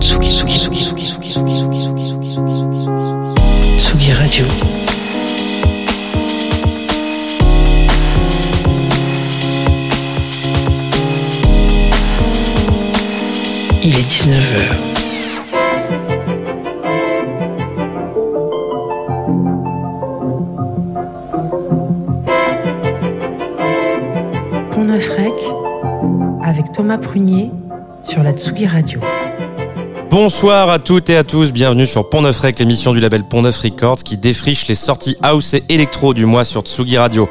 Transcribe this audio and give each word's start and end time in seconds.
Tsugi, 0.00 0.30
Tsugi, 0.30 0.56
Tsugi, 0.56 0.82
Tsugi, 0.84 1.04
Tsugi, 1.04 1.30
Tsugi, 1.30 1.60
Tsugi, 1.60 2.50
Tsugi, 3.78 4.12
Radio. 4.14 4.46
Il 13.82 13.94
est 13.94 14.08
19h. 14.08 14.76
Pont-Neuf-Rec 24.70 25.32
avec 26.42 26.72
Thomas 26.72 26.98
Prunier 26.98 27.50
sur 28.02 28.22
la 28.22 28.32
Tsugi 28.32 28.66
Radio. 28.66 29.00
Bonsoir 30.10 30.70
à 30.70 30.80
toutes 30.80 31.08
et 31.08 31.16
à 31.16 31.22
tous, 31.22 31.52
bienvenue 31.52 31.86
sur 31.86 32.08
Pont 32.08 32.22
Neuf 32.22 32.40
Rec, 32.40 32.58
l'émission 32.58 32.92
du 32.92 32.98
label 32.98 33.22
Pont 33.22 33.42
Neuf 33.42 33.60
Records 33.60 34.02
qui 34.02 34.16
défriche 34.16 34.66
les 34.66 34.74
sorties 34.74 35.16
house 35.22 35.54
et 35.54 35.62
électro 35.68 36.14
du 36.14 36.26
mois 36.26 36.42
sur 36.42 36.62
Tsugi 36.62 36.98
Radio. 36.98 37.28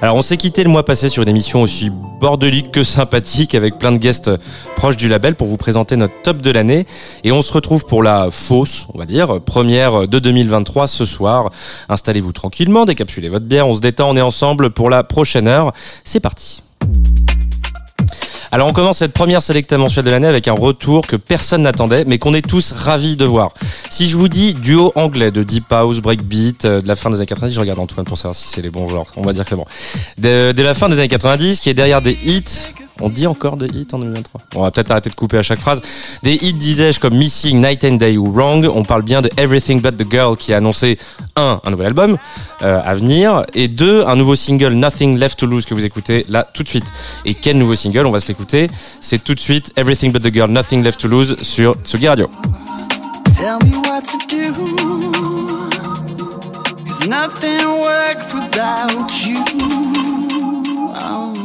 Alors 0.00 0.16
on 0.16 0.22
s'est 0.22 0.38
quitté 0.38 0.64
le 0.64 0.70
mois 0.70 0.86
passé 0.86 1.10
sur 1.10 1.22
une 1.22 1.28
émission 1.28 1.60
aussi 1.60 1.90
bordelique 1.90 2.72
que 2.72 2.82
sympathique 2.82 3.54
avec 3.54 3.76
plein 3.76 3.92
de 3.92 3.98
guests 3.98 4.30
proches 4.74 4.96
du 4.96 5.06
label 5.06 5.34
pour 5.34 5.48
vous 5.48 5.58
présenter 5.58 5.96
notre 5.96 6.14
top 6.22 6.40
de 6.40 6.50
l'année 6.50 6.86
et 7.24 7.32
on 7.32 7.42
se 7.42 7.52
retrouve 7.52 7.84
pour 7.84 8.02
la 8.02 8.30
fausse, 8.30 8.86
on 8.94 8.98
va 8.98 9.04
dire, 9.04 9.42
première 9.42 10.08
de 10.08 10.18
2023 10.18 10.86
ce 10.86 11.04
soir. 11.04 11.50
Installez-vous 11.90 12.32
tranquillement, 12.32 12.86
décapsulez 12.86 13.28
votre 13.28 13.44
bière, 13.44 13.68
on 13.68 13.74
se 13.74 13.80
détend, 13.80 14.08
on 14.08 14.16
est 14.16 14.22
ensemble 14.22 14.70
pour 14.70 14.88
la 14.88 15.04
prochaine 15.04 15.46
heure. 15.46 15.74
C'est 16.04 16.20
parti. 16.20 16.62
Alors 18.54 18.68
on 18.68 18.72
commence 18.72 18.98
cette 18.98 19.12
première 19.12 19.42
sélecta 19.42 19.76
mensuelle 19.78 20.04
de 20.04 20.12
l'année 20.12 20.28
avec 20.28 20.46
un 20.46 20.52
retour 20.52 21.08
que 21.08 21.16
personne 21.16 21.62
n'attendait, 21.62 22.04
mais 22.04 22.18
qu'on 22.18 22.34
est 22.34 22.48
tous 22.48 22.70
ravis 22.70 23.16
de 23.16 23.24
voir. 23.24 23.52
Si 23.90 24.06
je 24.06 24.16
vous 24.16 24.28
dis 24.28 24.54
duo 24.54 24.92
anglais 24.94 25.32
de 25.32 25.42
deep 25.42 25.72
house, 25.72 25.98
breakbeat, 25.98 26.64
euh, 26.64 26.80
de 26.80 26.86
la 26.86 26.94
fin 26.94 27.10
des 27.10 27.16
années 27.16 27.26
90, 27.26 27.52
je 27.52 27.58
regarde 27.58 27.80
Antoine 27.80 28.06
pour 28.06 28.16
savoir 28.16 28.36
si 28.36 28.46
c'est 28.46 28.62
les 28.62 28.70
bons 28.70 28.86
genres. 28.86 29.08
On 29.16 29.22
va 29.22 29.32
dire 29.32 29.42
que 29.42 29.48
c'est 29.50 29.56
bon. 29.56 29.64
De, 30.18 30.52
de 30.52 30.62
la 30.62 30.74
fin 30.74 30.88
des 30.88 31.00
années 31.00 31.08
90, 31.08 31.58
qui 31.58 31.68
est 31.68 31.74
derrière 31.74 32.00
des 32.00 32.12
hits. 32.12 32.44
On 33.00 33.08
dit 33.08 33.26
encore 33.26 33.56
des 33.56 33.66
hits 33.66 33.88
en 33.92 33.98
2023. 33.98 34.40
On 34.54 34.62
va 34.62 34.70
peut-être 34.70 34.90
arrêter 34.92 35.10
de 35.10 35.14
couper 35.14 35.38
à 35.38 35.42
chaque 35.42 35.60
phrase. 35.60 35.82
Des 36.22 36.34
hits, 36.34 36.52
disais-je, 36.54 37.00
comme 37.00 37.14
Missing, 37.14 37.60
Night 37.60 37.84
and 37.84 37.96
Day 37.96 38.16
ou 38.16 38.30
Wrong. 38.32 38.68
On 38.72 38.84
parle 38.84 39.02
bien 39.02 39.20
de 39.20 39.28
Everything 39.36 39.80
But 39.80 39.96
The 39.96 40.08
Girl 40.08 40.36
qui 40.36 40.52
a 40.52 40.58
annoncé, 40.58 40.98
un, 41.34 41.60
un 41.64 41.70
nouvel 41.70 41.88
album 41.88 42.16
euh, 42.62 42.80
à 42.84 42.94
venir, 42.94 43.44
et 43.52 43.66
deux, 43.66 44.04
un 44.06 44.14
nouveau 44.14 44.36
single, 44.36 44.74
Nothing 44.74 45.18
Left 45.18 45.38
To 45.40 45.46
Lose, 45.46 45.66
que 45.66 45.74
vous 45.74 45.84
écoutez 45.84 46.24
là 46.28 46.48
tout 46.54 46.62
de 46.62 46.68
suite. 46.68 46.86
Et 47.24 47.34
quel 47.34 47.58
nouveau 47.58 47.74
single 47.74 48.06
On 48.06 48.12
va 48.12 48.20
se 48.20 48.28
l'écouter. 48.28 48.68
C'est 49.00 49.22
tout 49.22 49.34
de 49.34 49.40
suite 49.40 49.72
Everything 49.76 50.12
But 50.12 50.22
The 50.22 50.32
Girl, 50.32 50.50
Nothing 50.50 50.84
Left 50.84 51.00
To 51.00 51.08
Lose 51.08 51.36
sur 51.42 51.74
Tsugi 51.82 52.06
Radio. 52.06 52.30
Tell 53.36 53.58
me 53.64 53.76
what 53.88 54.02
to 54.02 54.18
do. 54.28 54.52
Cause 56.86 57.08
nothing 57.08 57.66
works 57.82 58.32
without 58.32 59.26
you. 59.26 59.42
Oh. 60.96 61.43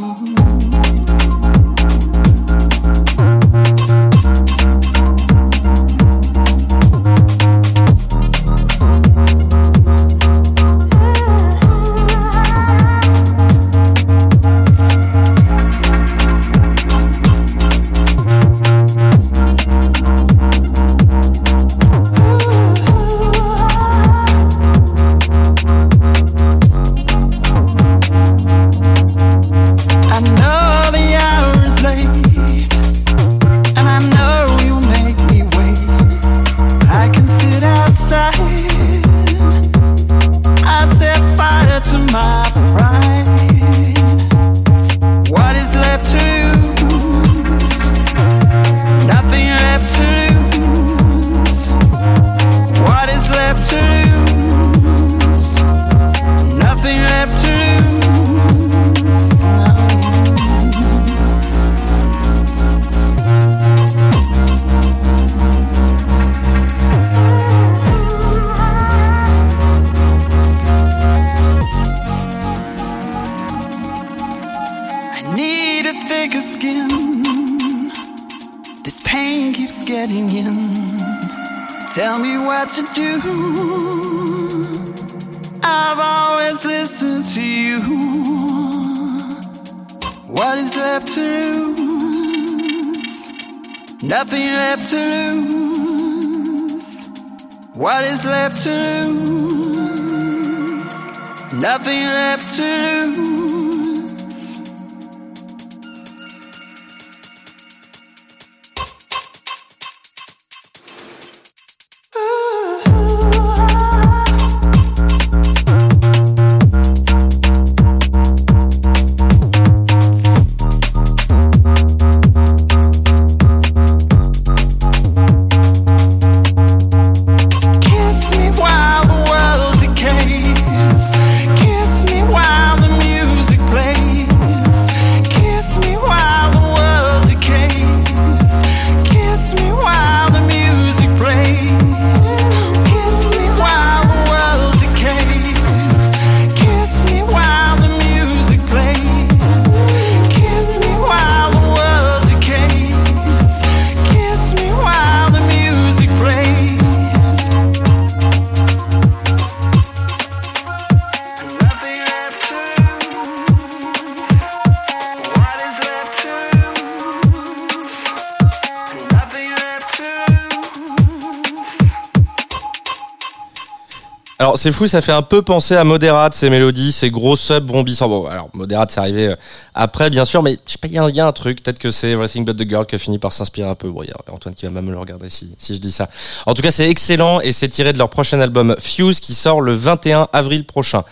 C'est 174.60 174.72
fou, 174.72 174.86
ça 174.86 175.00
fait 175.00 175.12
un 175.12 175.22
peu 175.22 175.40
penser 175.40 175.74
à 175.74 175.84
Moderate, 175.84 176.34
ces 176.34 176.50
mélodies, 176.50 176.92
ces 176.92 177.08
gros 177.10 177.34
subs 177.34 177.64
bombissants. 177.64 178.10
Bon, 178.10 178.26
alors 178.26 178.50
Moderate, 178.52 178.90
c'est 178.90 179.00
arrivé 179.00 179.28
euh, 179.28 179.36
après, 179.74 180.10
bien 180.10 180.26
sûr, 180.26 180.42
mais 180.42 180.58
je 180.66 180.72
sais 180.72 180.78
pas, 180.78 180.88
il 180.88 180.92
y, 180.92 181.20
a 181.20 181.26
un- 181.26 181.32
truc, 181.32 181.62
peut-être 181.62 181.78
que 181.78 181.90
c'est 181.90 182.10
Everything 182.10 182.44
But 182.44 182.58
The 182.58 182.68
Girl 182.68 182.84
qui 182.84 182.94
a 182.94 182.98
fini 182.98 183.18
par 183.18 183.32
s'inspirer 183.32 183.70
un 183.70 183.74
peu. 183.74 183.90
Bon, 183.90 184.02
il 184.02 184.08
y 184.08 184.12
a 184.12 184.16
Antoine 184.30 184.54
qui 184.54 184.66
va 184.66 184.70
même 184.70 184.90
le 184.90 184.98
regarder 184.98 185.30
si, 185.30 185.54
si 185.56 185.74
je 185.74 185.80
dis 185.80 185.90
ça. 185.90 186.10
En 186.44 186.52
tout 186.52 186.60
cas, 186.60 186.70
c'est 186.70 186.90
excellent 186.90 187.40
et 187.40 187.52
c'est 187.52 187.68
tiré 187.68 187.94
de 187.94 187.98
leur 187.98 188.10
prochain 188.10 188.38
album 188.38 188.76
Fuse 188.78 189.18
qui 189.20 189.32
sort 189.32 189.62
le 189.62 189.72
21 189.72 190.28
avril 190.34 190.66
prochain. 190.66 191.04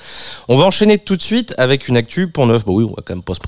On 0.48 0.58
va 0.58 0.64
enchaîner 0.64 0.98
tout 0.98 1.16
de 1.16 1.22
suite 1.22 1.54
avec 1.56 1.88
une 1.88 1.96
actu 1.96 2.28
pour 2.28 2.46
neuf. 2.46 2.66
Bon 2.66 2.74
oui, 2.74 2.84
on 2.84 2.90
va 2.90 3.02
quand 3.02 3.14
même 3.14 3.22
pas 3.22 3.32
se. 3.32 3.40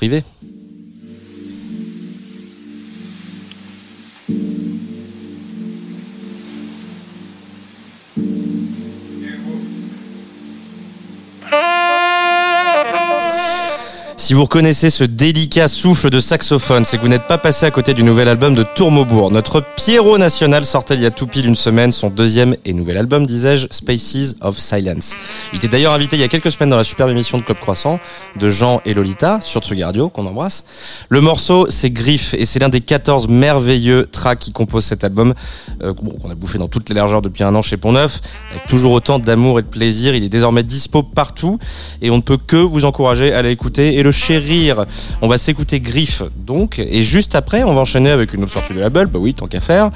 Si 14.20 14.34
vous 14.34 14.42
reconnaissez 14.42 14.90
ce 14.90 15.02
délicat 15.02 15.66
souffle 15.66 16.10
de 16.10 16.20
saxophone, 16.20 16.84
c'est 16.84 16.98
que 16.98 17.02
vous 17.02 17.08
n'êtes 17.08 17.26
pas 17.26 17.38
passé 17.38 17.64
à 17.64 17.70
côté 17.70 17.94
du 17.94 18.04
nouvel 18.04 18.28
album 18.28 18.52
de 18.52 18.62
Tourmaubourg. 18.62 19.30
Notre 19.30 19.64
Pierrot 19.76 20.18
national 20.18 20.66
sortait 20.66 20.94
il 20.94 21.00
y 21.00 21.06
a 21.06 21.10
tout 21.10 21.26
pile 21.26 21.46
une 21.46 21.56
semaine 21.56 21.90
son 21.90 22.10
deuxième 22.10 22.54
et 22.66 22.74
nouvel 22.74 22.98
album, 22.98 23.24
disais-je, 23.24 23.66
Spaces 23.70 24.36
of 24.42 24.58
Silence. 24.58 25.14
Il 25.54 25.56
était 25.56 25.68
d'ailleurs 25.68 25.94
invité 25.94 26.16
il 26.16 26.20
y 26.20 26.22
a 26.22 26.28
quelques 26.28 26.52
semaines 26.52 26.68
dans 26.68 26.76
la 26.76 26.84
superbe 26.84 27.08
émission 27.08 27.38
de 27.38 27.44
Club 27.44 27.58
Croissant 27.58 27.98
de 28.38 28.50
Jean 28.50 28.82
et 28.84 28.92
Lolita 28.92 29.40
sur 29.40 29.62
Tsugi 29.62 29.82
Radio, 29.84 30.10
qu'on 30.10 30.26
embrasse. 30.26 30.66
Le 31.08 31.22
morceau, 31.22 31.64
c'est 31.70 31.90
Griff 31.90 32.34
et 32.34 32.44
c'est 32.44 32.58
l'un 32.58 32.68
des 32.68 32.82
14 32.82 33.26
merveilleux 33.28 34.06
tracks 34.12 34.38
qui 34.38 34.52
composent 34.52 34.84
cet 34.84 35.02
album, 35.02 35.32
euh, 35.82 35.94
qu'on 35.94 36.28
a 36.28 36.34
bouffé 36.34 36.58
dans 36.58 36.68
toutes 36.68 36.90
les 36.90 36.94
largeurs 36.94 37.22
depuis 37.22 37.42
un 37.42 37.54
an 37.54 37.62
chez 37.62 37.78
Pont-Neuf, 37.78 38.20
avec 38.50 38.66
toujours 38.66 38.92
autant 38.92 39.18
d'amour 39.18 39.60
et 39.60 39.62
de 39.62 39.68
plaisir. 39.68 40.14
Il 40.14 40.24
est 40.24 40.28
désormais 40.28 40.62
dispo 40.62 41.02
partout 41.02 41.58
et 42.02 42.10
on 42.10 42.18
ne 42.18 42.22
peut 42.22 42.36
que 42.38 42.58
vous 42.58 42.84
encourager 42.84 43.32
à 43.32 43.40
l'écouter 43.40 43.94
chérir. 44.10 44.84
On 45.22 45.28
va 45.28 45.38
s'écouter 45.38 45.80
Griff 45.80 46.22
donc 46.36 46.78
et 46.78 47.02
juste 47.02 47.34
après 47.34 47.62
on 47.62 47.74
va 47.74 47.80
enchaîner 47.80 48.10
avec 48.10 48.34
une 48.34 48.42
autre 48.42 48.52
sortie 48.52 48.74
de 48.74 48.80
label, 48.80 49.06
bah 49.06 49.18
oui 49.18 49.34
tant 49.34 49.46
qu'à 49.46 49.60
faire, 49.60 49.90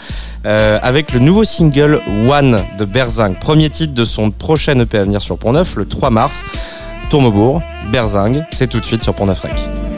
euh, 0.47 0.79
avec 0.83 1.13
le 1.13 1.21
nouveau 1.21 1.45
single 1.45 2.01
One 2.29 2.63
de 2.79 2.85
Berzing, 2.85 3.35
premier 3.37 3.71
titre 3.71 3.95
de 3.95 4.05
son 4.05 4.31
prochain 4.31 4.79
EP 4.79 4.99
à 4.99 5.05
venir 5.05 5.23
sur 5.23 5.39
Pont-Neuf 5.39 5.77
le 5.77 5.87
3 5.87 6.11
mars. 6.11 6.45
Tourmebourg, 7.11 7.63
Berzing, 7.93 8.43
c'est 8.51 8.69
tout 8.69 8.81
de 8.81 8.85
suite 8.85 9.03
sur 9.03 9.15
Pont-Neuf 9.15 9.41
Rec. 9.41 9.94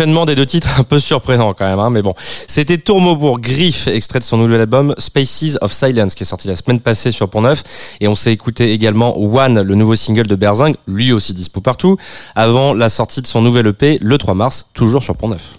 Des 0.00 0.34
deux 0.34 0.46
titres, 0.46 0.80
un 0.80 0.82
peu 0.82 0.98
surprenant 0.98 1.52
quand 1.52 1.66
même, 1.66 1.78
hein, 1.78 1.90
mais 1.90 2.00
bon. 2.00 2.14
C'était 2.16 2.78
Tourmaubourg 2.78 3.38
Griff, 3.38 3.86
extrait 3.86 4.18
de 4.18 4.24
son 4.24 4.38
nouvel 4.38 4.62
album 4.62 4.94
Spaces 4.96 5.58
of 5.60 5.72
Silence, 5.72 6.14
qui 6.14 6.22
est 6.22 6.26
sorti 6.26 6.48
la 6.48 6.56
semaine 6.56 6.80
passée 6.80 7.12
sur 7.12 7.28
Pont 7.28 7.42
Neuf. 7.42 7.62
Et 8.00 8.08
on 8.08 8.14
s'est 8.14 8.32
écouté 8.32 8.72
également 8.72 9.18
One, 9.18 9.60
le 9.60 9.74
nouveau 9.74 9.96
single 9.96 10.26
de 10.26 10.36
Berzing, 10.36 10.74
lui 10.86 11.12
aussi 11.12 11.34
dispo 11.34 11.60
partout, 11.60 11.98
avant 12.34 12.72
la 12.72 12.88
sortie 12.88 13.20
de 13.20 13.26
son 13.26 13.42
nouvel 13.42 13.66
EP 13.66 13.98
le 14.00 14.16
3 14.16 14.32
mars, 14.32 14.70
toujours 14.72 15.02
sur 15.02 15.14
Pont 15.16 15.28
Neuf. 15.28 15.52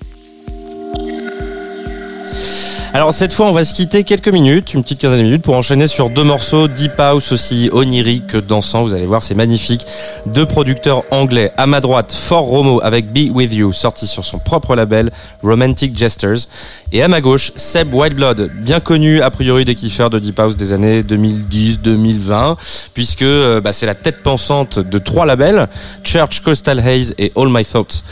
Alors 2.93 3.13
cette 3.13 3.31
fois, 3.31 3.47
on 3.47 3.53
va 3.53 3.63
se 3.63 3.73
quitter 3.73 4.03
quelques 4.03 4.27
minutes, 4.27 4.73
une 4.73 4.83
petite 4.83 4.99
quinzaine 4.99 5.19
de 5.19 5.23
minutes, 5.23 5.43
pour 5.43 5.55
enchaîner 5.55 5.87
sur 5.87 6.09
deux 6.09 6.25
morceaux 6.25 6.67
deep 6.67 6.99
house 6.99 7.31
aussi 7.31 7.69
onirique 7.71 8.27
que 8.27 8.37
dansant. 8.37 8.83
Vous 8.83 8.93
allez 8.93 9.05
voir, 9.05 9.23
c'est 9.23 9.33
magnifique. 9.33 9.85
Deux 10.25 10.45
producteurs 10.45 11.03
anglais. 11.09 11.53
À 11.55 11.67
ma 11.67 11.79
droite, 11.79 12.11
For 12.11 12.41
Romo 12.41 12.81
avec 12.83 13.13
Be 13.13 13.33
With 13.33 13.53
You, 13.53 13.71
sorti 13.71 14.07
sur 14.07 14.25
son 14.25 14.39
propre 14.39 14.75
label 14.75 15.09
Romantic 15.41 15.97
Gestures. 15.97 16.49
Et 16.91 17.01
à 17.01 17.07
ma 17.07 17.21
gauche, 17.21 17.53
Seb 17.55 17.93
Wildblood, 17.93 18.51
bien 18.55 18.81
connu 18.81 19.21
a 19.21 19.31
priori 19.31 19.63
des 19.63 19.75
kiffeurs 19.75 20.09
de 20.09 20.19
deep 20.19 20.37
house 20.37 20.57
des 20.57 20.73
années 20.73 21.01
2010-2020, 21.01 22.57
puisque 22.93 23.21
euh, 23.21 23.61
bah, 23.61 23.71
c'est 23.71 23.85
la 23.85 23.95
tête 23.95 24.21
pensante 24.21 24.79
de 24.79 24.99
trois 24.99 25.25
labels 25.25 25.69
Church, 26.03 26.41
Coastal 26.41 26.81
Haze 26.81 27.15
et 27.17 27.31
All 27.37 27.47
My 27.47 27.63
Thoughts. 27.63 28.03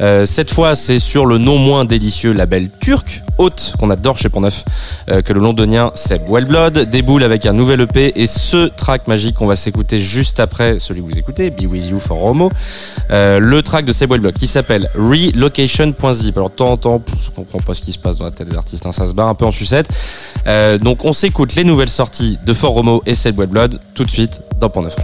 Euh, 0.00 0.26
cette 0.26 0.50
fois, 0.50 0.74
c'est 0.74 0.98
sur 0.98 1.26
le 1.26 1.38
non 1.38 1.58
moins 1.58 1.84
délicieux 1.84 2.32
label 2.32 2.68
turc, 2.80 3.22
Haute, 3.38 3.74
qu'on 3.78 3.90
adore 3.90 4.16
chez 4.16 4.28
Pont-Neuf, 4.28 4.64
euh, 5.10 5.20
que 5.22 5.32
le 5.32 5.40
londonien 5.40 5.90
Seb 5.94 6.30
Wellblood 6.30 6.90
déboule 6.90 7.24
avec 7.24 7.46
un 7.46 7.52
nouvel 7.52 7.80
EP 7.80 8.12
et 8.14 8.26
ce 8.26 8.68
track 8.68 9.08
magique 9.08 9.36
qu'on 9.36 9.46
va 9.46 9.56
s'écouter 9.56 9.98
juste 9.98 10.38
après 10.38 10.78
celui 10.78 11.00
que 11.00 11.06
vous 11.06 11.18
écoutez, 11.18 11.50
Be 11.50 11.62
With 11.62 11.88
You 11.88 11.98
for 11.98 12.18
Romo, 12.18 12.50
euh, 13.10 13.40
le 13.40 13.62
track 13.62 13.84
de 13.84 13.92
Seb 13.92 14.10
Wellblood 14.10 14.34
qui 14.34 14.46
s'appelle 14.46 14.88
Relocation.zip. 14.94 16.36
Alors, 16.36 16.50
de 16.50 16.54
temps 16.54 16.72
en 16.72 16.76
temps, 16.76 17.02
je 17.20 17.30
comprends 17.30 17.60
pas 17.60 17.74
ce 17.74 17.80
qui 17.80 17.92
se 17.92 17.98
passe 17.98 18.16
dans 18.18 18.24
la 18.24 18.30
tête 18.30 18.48
des 18.48 18.56
artistes, 18.56 18.86
hein, 18.86 18.92
ça 18.92 19.06
se 19.08 19.12
barre 19.12 19.28
un 19.28 19.34
peu 19.34 19.46
en 19.46 19.52
sucette. 19.52 19.88
Donc, 20.80 21.04
on 21.04 21.12
s'écoute 21.12 21.54
les 21.54 21.64
nouvelles 21.64 21.88
sorties 21.88 22.38
de 22.44 22.52
For 22.52 22.70
Romo 22.70 23.02
et 23.06 23.14
Seb 23.14 23.38
Wellblood 23.38 23.78
tout 23.94 24.04
de 24.04 24.10
suite 24.10 24.40
dans 24.60 24.68
Pont-Neuf. 24.70 24.96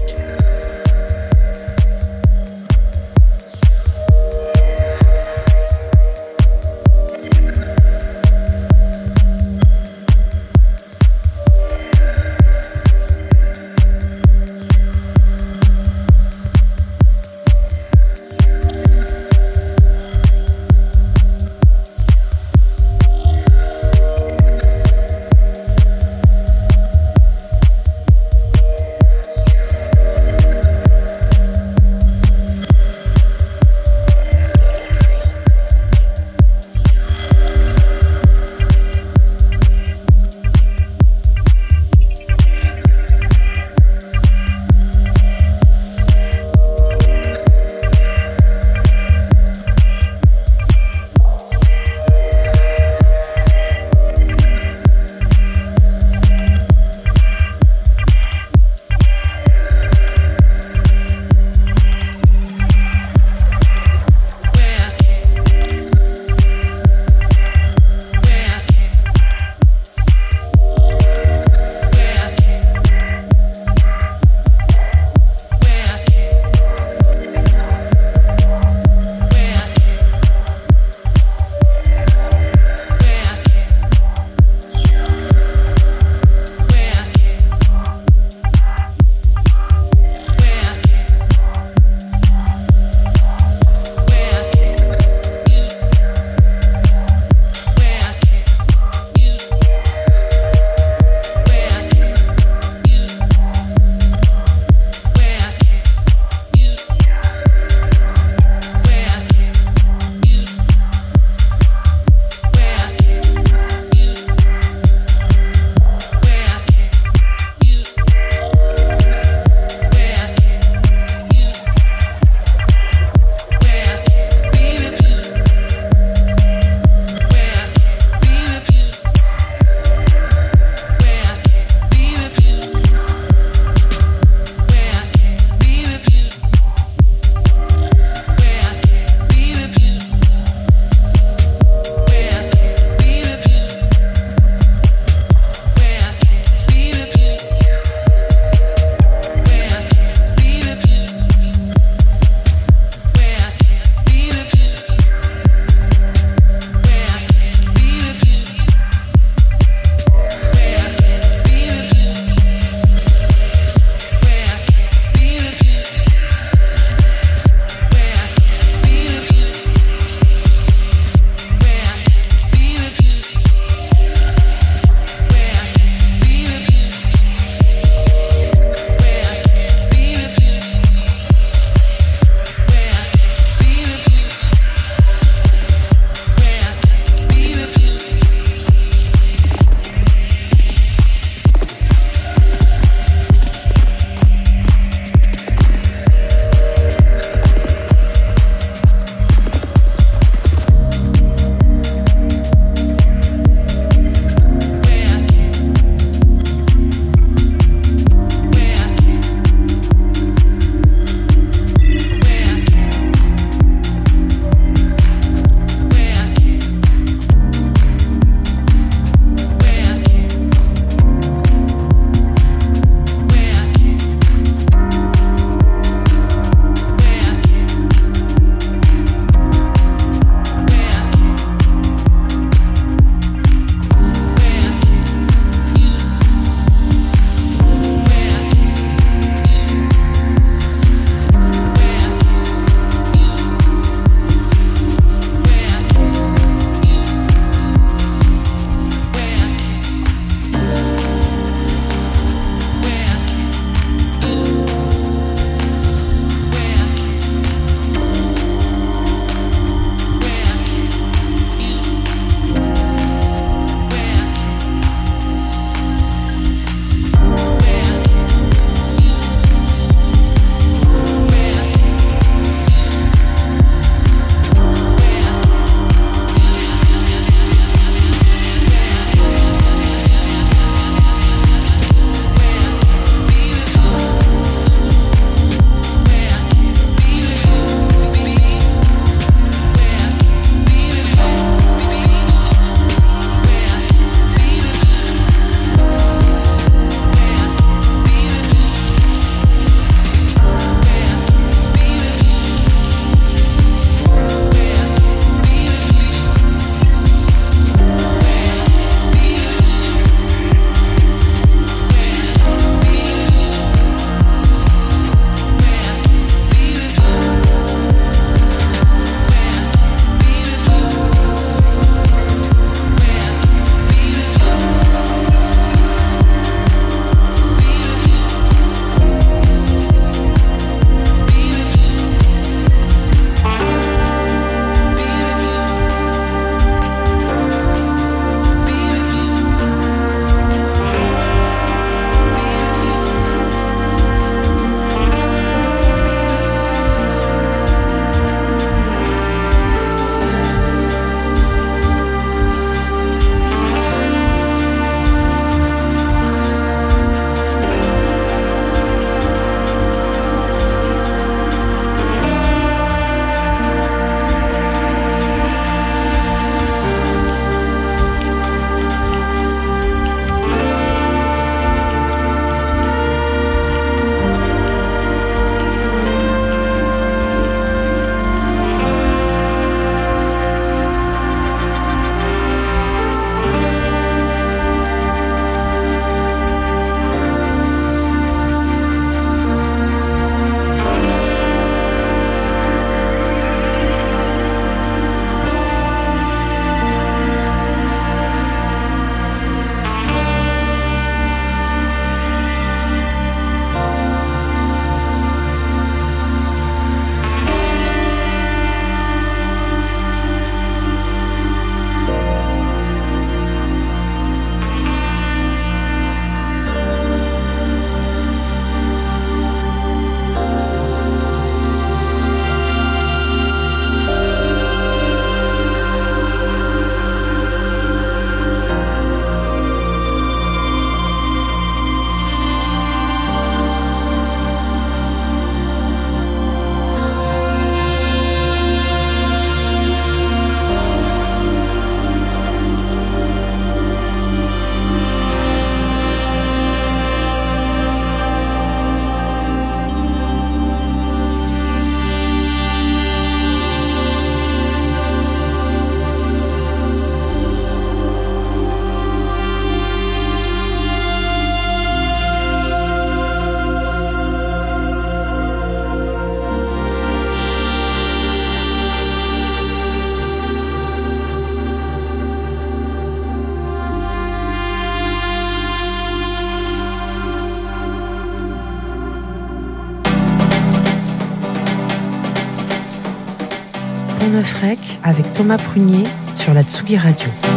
Avec 485.02 485.32
Thomas 485.32 485.58
Prunier 485.58 486.04
sur 486.34 486.52
la 486.54 486.62
Tsugi 486.62 486.96
Radio. 486.96 487.49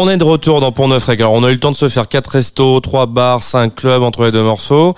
On 0.00 0.08
est 0.08 0.16
de 0.16 0.22
retour 0.22 0.60
dans 0.60 0.70
Pont 0.70 0.86
Neuf. 0.86 1.08
Alors, 1.08 1.32
on 1.32 1.42
a 1.42 1.48
eu 1.48 1.54
le 1.54 1.58
temps 1.58 1.72
de 1.72 1.76
se 1.76 1.88
faire 1.88 2.06
quatre 2.06 2.28
restos, 2.28 2.78
trois 2.78 3.06
bars, 3.06 3.42
cinq 3.42 3.74
clubs 3.74 4.00
entre 4.00 4.22
les 4.22 4.30
deux 4.30 4.44
morceaux. 4.44 4.94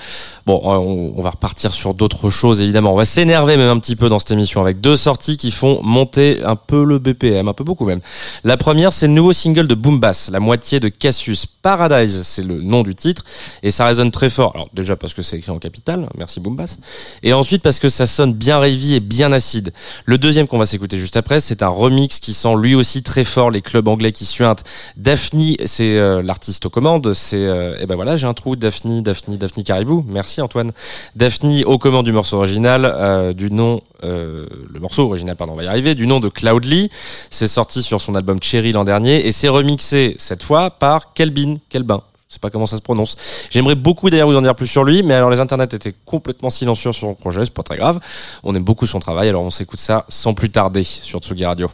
On, 0.52 1.20
va 1.22 1.30
repartir 1.30 1.72
sur 1.72 1.94
d'autres 1.94 2.30
choses, 2.30 2.62
évidemment. 2.62 2.92
On 2.92 2.96
va 2.96 3.04
s'énerver 3.04 3.56
même 3.56 3.70
un 3.70 3.78
petit 3.78 3.96
peu 3.96 4.08
dans 4.08 4.18
cette 4.18 4.30
émission 4.30 4.60
avec 4.60 4.80
deux 4.80 4.96
sorties 4.96 5.36
qui 5.36 5.50
font 5.50 5.80
monter 5.82 6.40
un 6.44 6.56
peu 6.56 6.84
le 6.84 6.98
BPM, 6.98 7.48
un 7.48 7.52
peu 7.52 7.64
beaucoup 7.64 7.86
même. 7.86 8.00
La 8.44 8.56
première, 8.56 8.92
c'est 8.92 9.06
le 9.06 9.12
nouveau 9.12 9.32
single 9.32 9.66
de 9.66 9.74
Boom 9.74 10.00
Bass, 10.00 10.30
la 10.30 10.40
moitié 10.40 10.80
de 10.80 10.88
Cassius. 10.88 11.46
Paradise, 11.46 12.22
c'est 12.22 12.42
le 12.42 12.62
nom 12.62 12.82
du 12.82 12.94
titre. 12.94 13.24
Et 13.62 13.70
ça 13.70 13.84
résonne 13.84 14.10
très 14.10 14.30
fort. 14.30 14.52
Alors, 14.54 14.68
déjà 14.72 14.96
parce 14.96 15.14
que 15.14 15.22
c'est 15.22 15.36
écrit 15.36 15.50
en 15.50 15.58
capital. 15.58 16.08
Merci 16.16 16.40
Boom 16.40 16.56
Bass. 16.56 16.78
Et 17.22 17.32
ensuite 17.32 17.62
parce 17.62 17.78
que 17.78 17.88
ça 17.88 18.06
sonne 18.06 18.32
bien 18.32 18.58
rave 18.58 18.92
et 18.92 19.00
bien 19.00 19.32
acide. 19.32 19.72
Le 20.06 20.18
deuxième 20.18 20.46
qu'on 20.46 20.58
va 20.58 20.66
s'écouter 20.66 20.98
juste 20.98 21.16
après, 21.16 21.40
c'est 21.40 21.62
un 21.62 21.68
remix 21.68 22.18
qui 22.18 22.32
sent 22.32 22.54
lui 22.56 22.74
aussi 22.74 23.02
très 23.02 23.24
fort 23.24 23.50
les 23.50 23.62
clubs 23.62 23.88
anglais 23.88 24.12
qui 24.12 24.24
suintent. 24.24 24.64
Daphne, 24.96 25.56
c'est 25.64 25.98
euh, 25.98 26.22
l'artiste 26.22 26.66
aux 26.66 26.70
commandes. 26.70 27.12
C'est, 27.14 27.36
euh, 27.36 27.78
et 27.80 27.86
ben 27.86 27.96
voilà, 27.96 28.16
j'ai 28.16 28.26
un 28.26 28.34
trou. 28.34 28.56
Daphne, 28.56 29.02
Daphne, 29.02 29.36
Daphne 29.36 29.62
Caribou. 29.62 30.04
Merci 30.08 30.39
Antoine. 30.40 30.72
Daphne 31.16 31.64
aux 31.64 31.78
commandes 31.78 32.04
du 32.04 32.12
morceau 32.12 32.36
original, 32.36 32.84
euh, 32.84 33.32
du 33.32 33.50
nom, 33.50 33.82
euh, 34.04 34.46
le 34.72 34.80
morceau 34.80 35.06
original, 35.06 35.36
pardon, 35.36 35.54
on 35.54 35.56
va 35.56 35.64
y 35.64 35.66
arriver, 35.66 35.94
du 35.94 36.06
nom 36.06 36.20
de 36.20 36.28
Cloudly. 36.28 36.90
C'est 37.30 37.48
sorti 37.48 37.82
sur 37.82 38.00
son 38.00 38.14
album 38.14 38.38
Cherry 38.42 38.72
l'an 38.72 38.84
dernier 38.84 39.26
et 39.26 39.32
c'est 39.32 39.48
remixé 39.48 40.14
cette 40.18 40.42
fois 40.42 40.70
par 40.70 41.12
Kelbin, 41.12 41.56
Kelbin. 41.68 42.02
Je 42.28 42.34
sais 42.34 42.40
pas 42.40 42.50
comment 42.50 42.66
ça 42.66 42.76
se 42.76 42.82
prononce. 42.82 43.16
J'aimerais 43.50 43.74
beaucoup 43.74 44.08
d'ailleurs 44.08 44.28
vous 44.28 44.36
en 44.36 44.42
dire 44.42 44.54
plus 44.54 44.68
sur 44.68 44.84
lui, 44.84 45.02
mais 45.02 45.14
alors 45.14 45.30
les 45.30 45.40
internets 45.40 45.64
étaient 45.64 45.94
complètement 46.04 46.50
silencieux 46.50 46.92
sur 46.92 47.08
son 47.08 47.14
projet, 47.14 47.40
c'est 47.42 47.52
pas 47.52 47.64
très 47.64 47.76
grave. 47.76 47.98
On 48.44 48.54
aime 48.54 48.62
beaucoup 48.62 48.86
son 48.86 49.00
travail, 49.00 49.28
alors 49.28 49.42
on 49.42 49.50
s'écoute 49.50 49.80
ça 49.80 50.06
sans 50.08 50.32
plus 50.32 50.50
tarder 50.50 50.84
sur 50.84 51.18
Tsugi 51.18 51.44
Radio. 51.44 51.68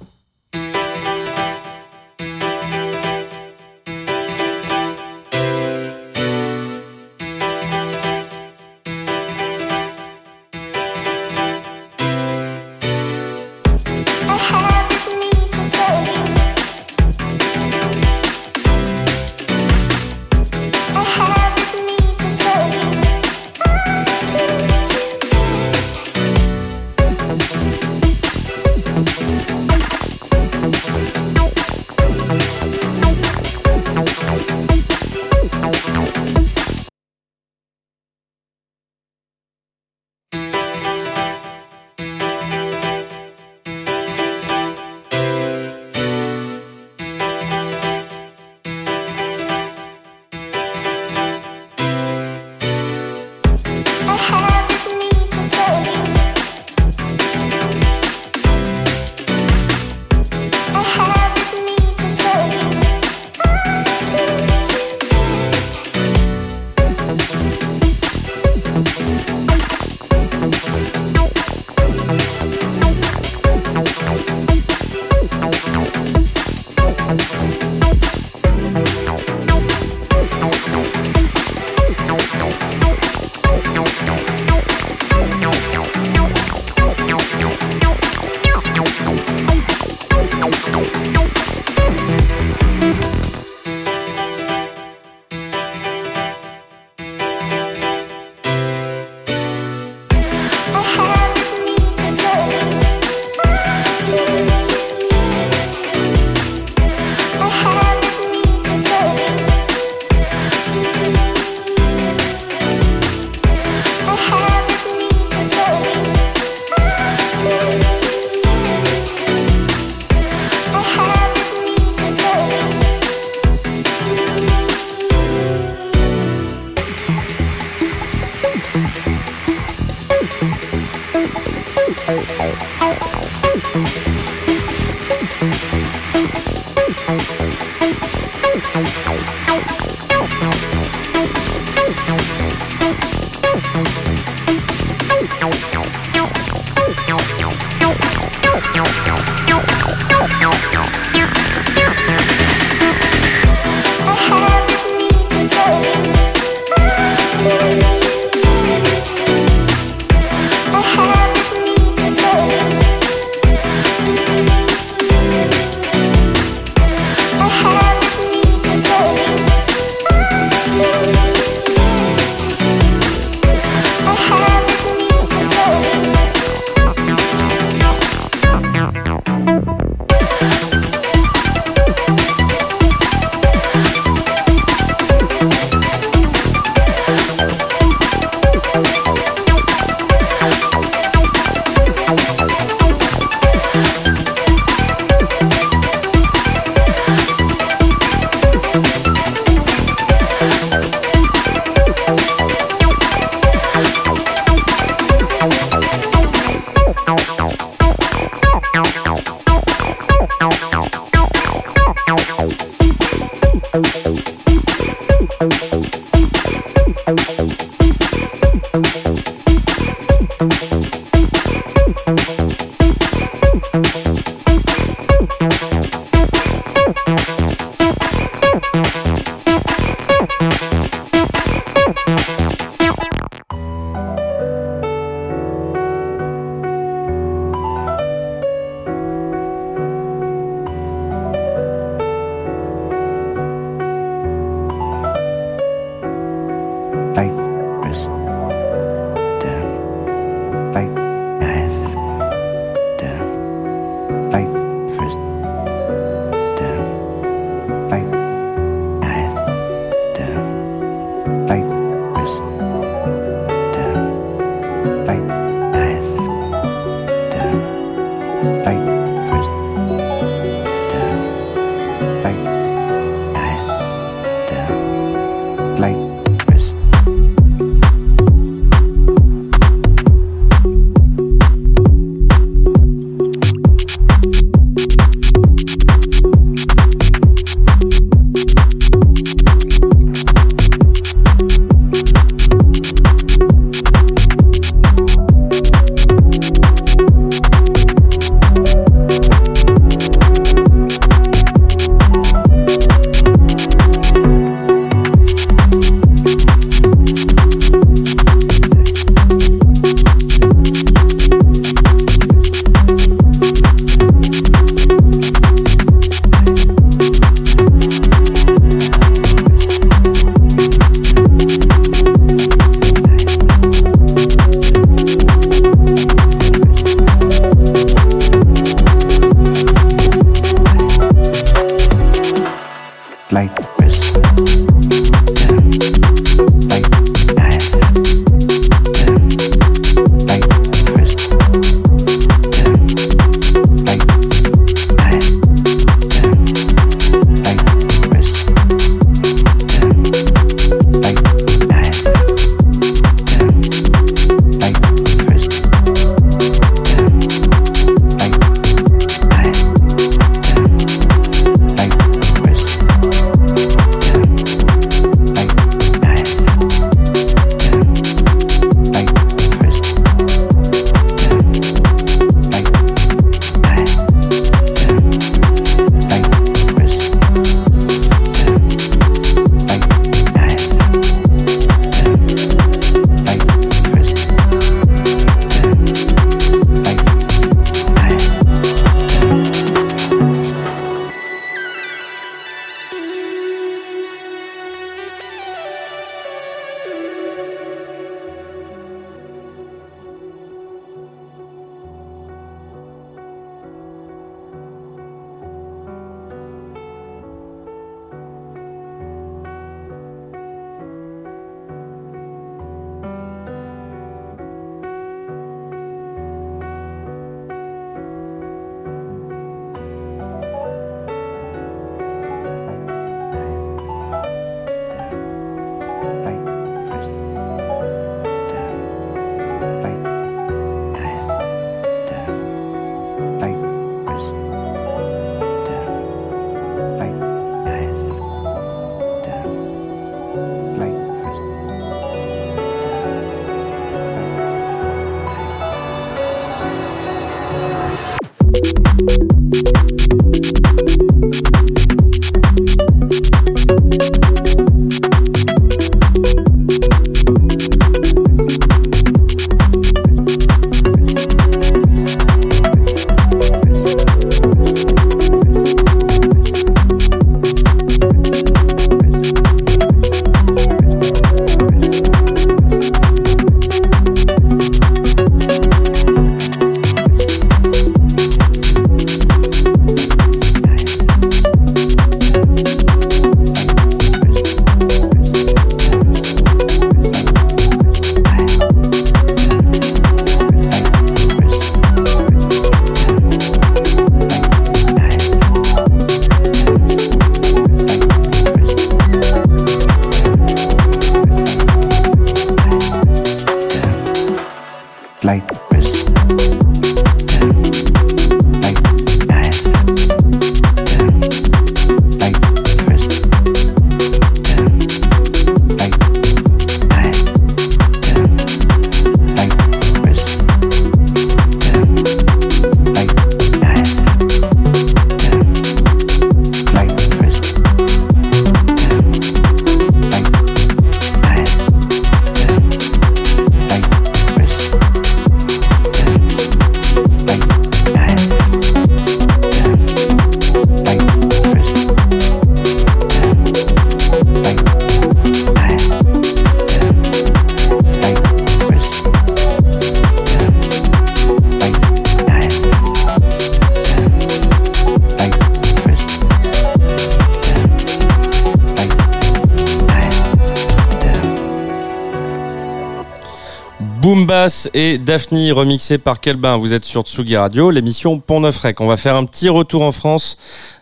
Boom 564.06 564.24
Bass 564.24 564.70
et 564.72 564.98
Daphne 564.98 565.50
remixé 565.50 565.98
par 565.98 566.20
Kelbin. 566.20 566.58
Vous 566.58 566.72
êtes 566.74 566.84
sur 566.84 567.02
Tsugi 567.02 567.36
Radio, 567.36 567.72
l'émission 567.72 568.20
Pont 568.20 568.38
Neuf 568.38 568.60
Rec. 568.60 568.80
On 568.80 568.86
va 568.86 568.96
faire 568.96 569.16
un 569.16 569.24
petit 569.24 569.48
retour 569.48 569.82
en 569.82 569.90
France 569.90 570.38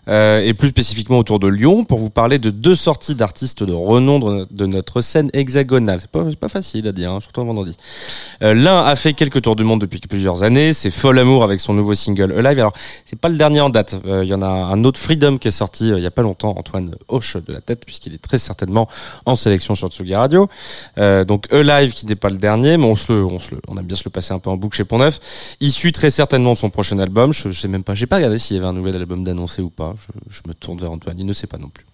euh, 0.08 0.40
et 0.44 0.54
plus 0.54 0.68
spécifiquement 0.68 1.18
autour 1.18 1.38
de 1.38 1.48
Lyon 1.48 1.84
pour 1.84 1.98
vous 1.98 2.10
parler 2.10 2.38
de 2.38 2.50
deux 2.50 2.74
sorties 2.74 3.14
d'artistes 3.14 3.62
de 3.62 3.72
renom 3.72 4.44
de- 4.50 4.66
notre 4.66 5.00
scène 5.00 5.30
hexagonale. 5.32 5.98
C'est 6.00 6.10
pas, 6.10 6.24
pas 6.38 6.48
facile 6.48 6.86
à 6.88 6.92
dire, 6.92 7.10
hein, 7.12 7.20
surtout 7.20 7.40
un 7.40 7.44
vendredi. 7.44 7.76
Euh, 8.42 8.54
L'un 8.54 8.80
a 8.82 8.96
fait 8.96 9.12
quelques 9.12 9.42
tours 9.42 9.56
du 9.56 9.64
monde 9.64 9.80
depuis 9.80 10.00
plusieurs 10.00 10.42
années. 10.42 10.72
C'est 10.72 10.90
Fol 10.90 11.18
Amour 11.18 11.44
avec 11.44 11.60
son 11.60 11.74
nouveau 11.74 11.94
single 11.94 12.32
Alive. 12.32 12.58
Alors, 12.58 12.72
c'est 13.04 13.18
pas 13.18 13.28
le 13.28 13.36
dernier 13.36 13.60
en 13.60 13.70
date. 13.70 13.96
Euh, 14.06 14.24
Il 14.24 14.28
y 14.28 14.34
en 14.34 14.42
a 14.42 14.46
un 14.48 14.84
autre 14.84 14.98
Freedom 14.98 15.38
qui 15.38 15.48
est 15.48 15.52
sorti 15.52 15.92
euh, 15.92 15.98
il 15.98 16.02
y 16.02 16.06
a 16.06 16.10
pas 16.10 16.22
longtemps. 16.22 16.54
Antoine 16.56 16.94
hoche 17.08 17.36
de 17.36 17.52
la 17.52 17.60
tête 17.60 17.84
puisqu'il 17.84 18.14
est 18.14 18.18
très 18.22 18.38
certainement 18.38 18.88
en 19.26 19.34
sélection 19.36 19.74
sur 19.74 19.88
Tsugi 19.88 20.14
Radio. 20.14 20.48
Euh, 20.98 21.24
donc 21.24 21.52
Alive 21.52 21.92
qui 21.92 22.06
n'est 22.06 22.14
pas 22.16 22.28
le 22.30 22.38
dernier, 22.38 22.76
mais 22.76 22.84
on 22.86 22.94
se 22.94 23.12
le, 23.12 23.24
on 23.24 23.38
se 23.38 23.54
le, 23.54 23.60
on 23.68 23.76
aime 23.76 23.84
bien 23.86 23.96
se 23.96 24.04
le 24.04 24.10
passer 24.10 24.32
un 24.34 24.38
peu 24.38 24.50
en 24.50 24.56
boucle 24.56 24.76
chez 24.76 24.84
Pont 24.84 24.98
Neuf. 24.98 25.20
Issu 25.60 25.92
très 25.92 26.10
certainement 26.10 26.52
de 26.52 26.58
son 26.58 26.70
prochain 26.70 26.98
album. 26.98 27.32
Je, 27.32 27.50
je 27.50 27.58
sais 27.60 27.68
même 27.68 27.84
pas, 27.84 27.94
j'ai 27.94 28.06
pas 28.06 28.16
regardé 28.16 28.38
s'il 28.38 28.56
y 28.56 28.58
avait 28.58 28.68
un 28.68 28.72
nouvel 28.72 28.96
album 28.96 29.24
d'annoncé 29.24 29.62
ou 29.62 29.70
pas. 29.70 29.93
Je, 30.28 30.40
me 30.48 30.54
tourne 30.54 30.78
vers 30.78 30.90
Antoine, 30.90 31.18
il 31.18 31.26
ne 31.26 31.32
sait 31.32 31.46
pas 31.46 31.58
non 31.58 31.68
plus. 31.68 31.84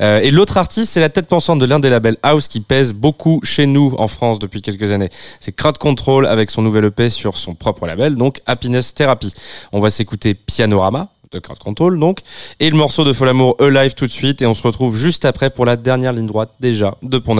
Euh, 0.00 0.20
et 0.20 0.30
l'autre 0.30 0.56
artiste, 0.56 0.92
c'est 0.92 1.00
la 1.00 1.08
tête 1.08 1.26
pensante 1.26 1.58
de 1.58 1.64
l'un 1.64 1.80
des 1.80 1.90
labels 1.90 2.18
house 2.22 2.48
qui 2.48 2.60
pèse 2.60 2.92
beaucoup 2.92 3.40
chez 3.42 3.66
nous 3.66 3.94
en 3.98 4.06
France 4.06 4.38
depuis 4.38 4.62
quelques 4.62 4.90
années. 4.92 5.08
C'est 5.40 5.52
Crowd 5.52 5.78
Control 5.78 6.26
avec 6.26 6.50
son 6.50 6.62
nouvel 6.62 6.84
EP 6.86 7.08
sur 7.08 7.36
son 7.36 7.54
propre 7.54 7.86
label, 7.86 8.16
donc 8.16 8.42
Happiness 8.46 8.94
Therapy. 8.94 9.32
On 9.72 9.80
va 9.80 9.90
s'écouter 9.90 10.34
Pianorama 10.34 11.08
de 11.32 11.38
Crowd 11.38 11.58
Control 11.58 11.98
donc 11.98 12.20
et 12.58 12.70
le 12.70 12.76
morceau 12.76 13.04
de 13.04 13.12
Fol 13.12 13.28
Amour 13.28 13.56
Alive 13.60 13.94
tout 13.94 14.06
de 14.06 14.12
suite 14.12 14.40
et 14.40 14.46
on 14.46 14.54
se 14.54 14.62
retrouve 14.62 14.96
juste 14.96 15.26
après 15.26 15.50
pour 15.50 15.66
la 15.66 15.76
dernière 15.76 16.14
ligne 16.14 16.26
droite 16.26 16.52
déjà 16.58 16.96
de 17.02 17.18
Pont 17.18 17.36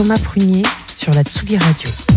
Thomas 0.00 0.22
Prunier 0.22 0.62
sur 0.96 1.12
la 1.12 1.22
Tsugi 1.22 1.58
Radio. 1.58 2.09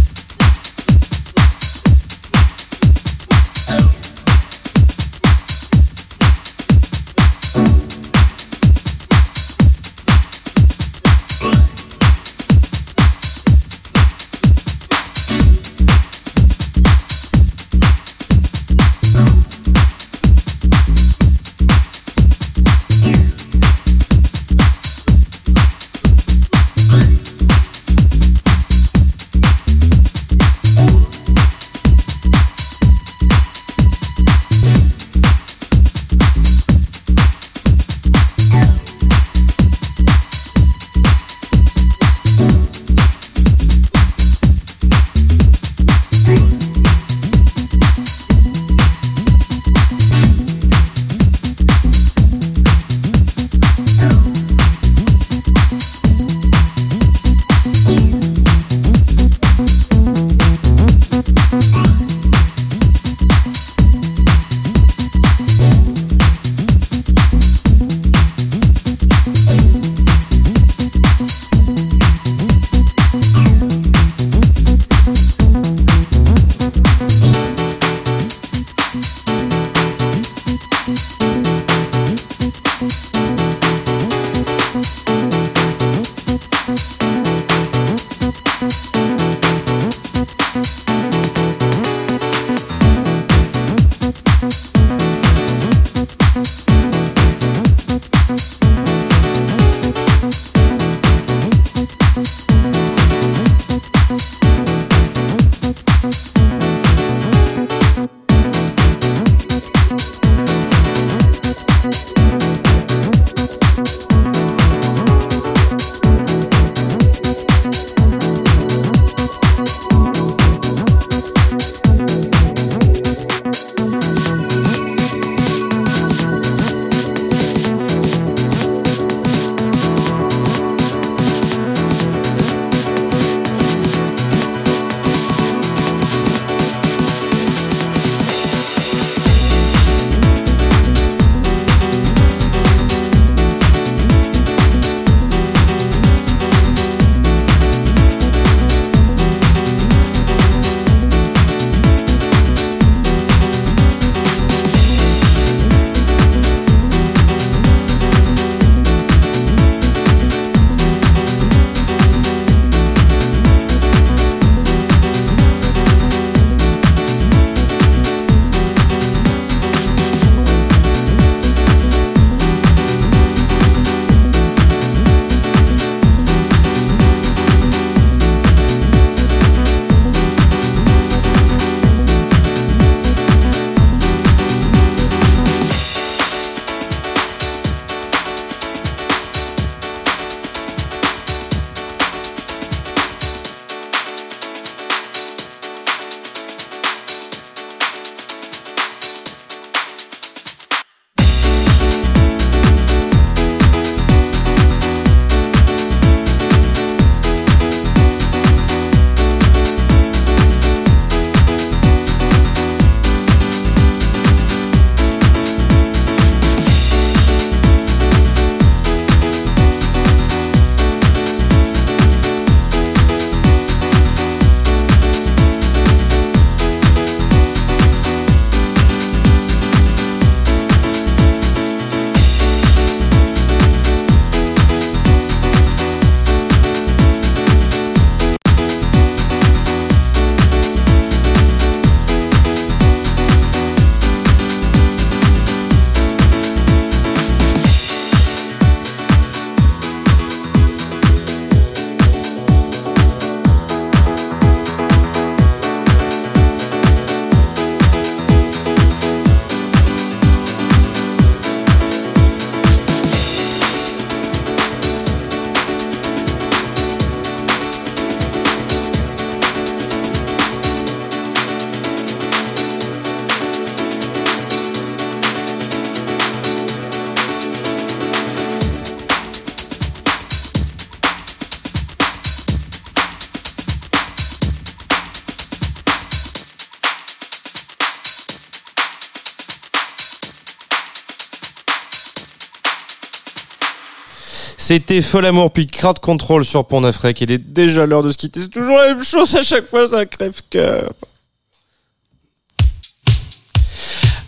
C'était 294.64 295.01
Fol 295.01 295.26
Amour 295.26 295.51
puis 295.51 295.68
Crowd 295.68 295.99
Control 295.99 296.45
sur 296.45 296.66
Pont 296.66 296.80
Neuf. 296.80 296.97
Il 297.20 297.34
est 297.34 297.38
déjà 297.38 297.86
l'heure 297.86 298.01
de 298.01 298.09
se 298.09 298.18
quitter. 298.18 298.39
C'est 298.39 298.47
toujours 298.47 298.78
la 298.78 298.93
même 298.93 299.03
chose 299.03 299.36
à 299.36 299.41
chaque 299.41 299.66
fois, 299.66 299.86
ça 299.89 300.05
crève 300.05 300.39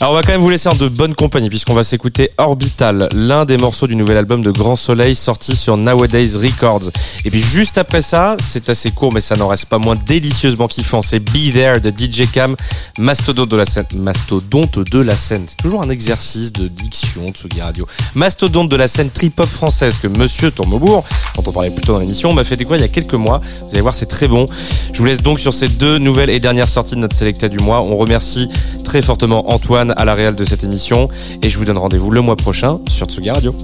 Alors 0.02 0.12
on 0.12 0.16
va 0.16 0.24
quand 0.24 0.34
même 0.34 0.42
vous 0.42 0.50
laisser 0.50 0.68
en 0.68 0.76
de 0.76 0.90
bonne 0.90 1.16
compagnie 1.16 1.50
puisqu'on 1.50 1.74
va 1.74 1.84
s'écouter 1.84 2.30
Orbital, 2.38 3.08
l'un 3.14 3.46
des 3.46 3.56
morceaux 3.56 3.88
du 3.88 3.96
nouvel 3.96 4.18
album 4.18 4.42
de 4.42 4.52
Grand 4.52 4.76
Soleil 4.76 5.16
sorti 5.16 5.56
sur 5.56 5.78
Nowadays 5.78 6.36
Records. 6.36 6.92
Et 7.24 7.30
puis 7.30 7.40
juste 7.40 7.78
après 7.78 8.02
ça, 8.02 8.36
c'est 8.38 8.68
assez 8.68 8.92
court 8.92 9.14
mais 9.14 9.22
ça 9.22 9.38
n'en 9.38 9.48
reste 9.48 9.68
pas 9.68 9.78
moins 9.78 9.96
délicieusement 9.96 10.68
kiffant, 10.68 11.02
c'est 11.02 11.20
Be 11.20 11.54
There 11.54 11.80
de 11.80 11.92
DJ 11.92 12.30
Cam, 12.30 12.58
mastodonte 13.00 13.48
de 13.48 13.56
la 13.56 13.64
scène. 13.64 13.86
Mastodonte 13.96 14.80
de 14.80 15.00
la 15.00 15.16
scène, 15.16 15.46
c'est 15.48 15.56
toujours 15.56 15.82
un 15.82 15.90
exercice 15.90 16.52
de 16.52 16.68
diction 16.68 17.24
de 17.24 17.32
Tsugi 17.32 17.62
Radio. 17.62 17.86
Mastodonte 18.16 18.68
de 18.68 18.76
la 18.76 18.90
scène 18.90 19.10
trip-hop 19.10 19.48
française 19.48 19.98
que 19.98 20.08
Monsieur 20.08 20.52
Tourmebourg, 20.52 21.06
dont 21.38 21.44
on 21.48 21.52
parlait 21.54 21.70
plus 21.70 21.86
tôt 21.86 21.94
dans 21.94 22.00
l'émission, 22.00 22.34
m'a 22.34 22.44
fait 22.44 22.58
découvrir 22.58 22.82
il 22.82 22.88
y 22.88 22.90
a 22.90 22.94
quelques 22.94 23.14
mois. 23.14 23.40
Vous 23.62 23.70
allez 23.72 23.82
voir, 23.82 23.94
c'est 23.94 24.08
très 24.08 24.28
bon. 24.28 24.46
Je 24.92 25.00
vous 25.00 25.06
laisse 25.06 25.22
donc 25.22 25.40
sur 25.40 25.54
ces 25.54 25.70
deux 25.70 26.00
nouvelles 26.00 26.30
et 26.30 26.42
dernières 26.42 26.70
sorties 26.70 26.96
de 26.96 27.00
notre 27.00 27.16
Selecta 27.16 27.48
du 27.48 27.60
mois. 27.60 27.82
On 27.82 27.96
remercie 27.96 28.50
très 28.84 29.02
fortement 29.02 29.52
Antoine 29.54 29.85
à 29.92 30.06
la 30.06 30.14
réal 30.14 30.36
de 30.36 30.44
cette 30.44 30.64
émission. 30.64 31.08
Et 31.42 31.50
je 31.50 31.58
vous 31.58 31.66
donne 31.66 31.78
rendez-vous 31.78 32.12
le 32.12 32.22
mois 32.22 32.36
prochain 32.36 32.78
sur 32.88 33.08
Tsugi 33.08 33.30
Radio. 33.30 33.56